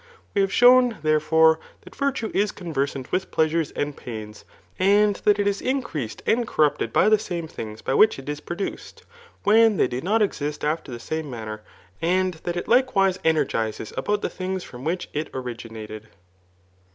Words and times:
We 0.33 0.41
have 0.41 0.51
shown, 0.51 0.97
therefore, 1.03 1.59
that 1.81 1.95
virtue 1.95 2.31
is 2.33 2.51
con 2.51 2.73
versant 2.73 3.11
with 3.11 3.29
pleasures 3.29 3.69
and 3.73 3.95
pains, 3.95 4.45
and 4.79 5.17
that 5.25 5.37
it 5.37 5.45
is 5.45 5.61
increased 5.61 6.23
and 6.25 6.47
corrupted 6.47 6.91
by 6.91 7.07
the 7.07 7.19
same 7.19 7.47
things 7.47 7.83
by 7.83 7.93
which 7.93 8.17
it 8.17 8.27
is 8.27 8.39
produced, 8.39 9.03
when 9.43 9.77
they 9.77 9.87
do 9.87 10.01
not 10.01 10.23
exist 10.23 10.65
after 10.65 10.91
the 10.91 10.99
same 10.99 11.25
maimer; 11.29 11.59
and 12.01 12.41
diat 12.41 12.55
it 12.57 12.67
likewise 12.67 13.19
energizes 13.23 13.93
about 13.95 14.23
the 14.23 14.29
things 14.31 14.63
from 14.63 14.83
which 14.83 15.07
it 15.13 15.31
origfaiated. 15.33 16.05